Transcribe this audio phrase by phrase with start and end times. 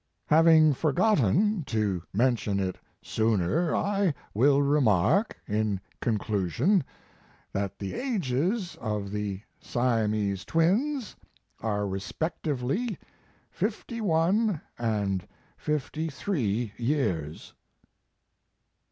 [0.17, 6.83] * Having forgotten to mention it sooner, I will remark, in conclusion,
[7.53, 11.15] that the ages of the Siamese Twins"
[11.61, 12.97] are respec tively
[13.51, 17.53] fifty one and fifty three years."